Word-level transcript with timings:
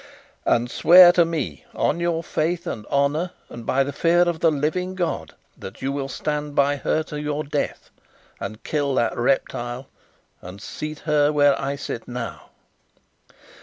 "And 0.47 0.71
swear 0.71 1.11
to 1.11 1.25
me, 1.25 1.63
on 1.75 1.99
your 1.99 2.23
faith 2.23 2.65
and 2.65 2.87
honour 2.87 3.33
and 3.49 3.67
by 3.67 3.83
the 3.83 3.93
fear 3.93 4.23
of 4.23 4.39
the 4.39 4.49
living 4.49 4.95
God, 4.95 5.35
that 5.55 5.83
you 5.83 5.91
will 5.91 6.09
stand 6.09 6.55
by 6.55 6.77
her 6.77 7.03
to 7.03 7.15
the 7.21 7.43
death, 7.43 7.91
and 8.39 8.63
kill 8.63 8.95
that 8.95 9.15
reptile, 9.15 9.89
and 10.41 10.59
seat 10.59 11.01
her 11.01 11.31
where 11.31 11.53
I 11.61 11.75
sit 11.75 12.07
now." 12.07 12.49